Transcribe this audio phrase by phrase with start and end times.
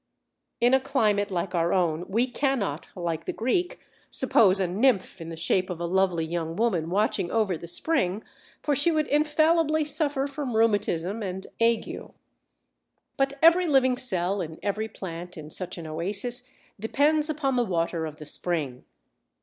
[0.59, 3.77] In a climate like our own we cannot, like the Greek,
[4.09, 8.23] suppose a Nymph in the shape of a lovely young woman watching over the spring,
[8.63, 12.03] for she would infallibly suffer from rheumatism and ague.
[13.15, 16.49] But every living cell in every plant in such an oasis
[16.79, 18.85] depends upon the water of the spring.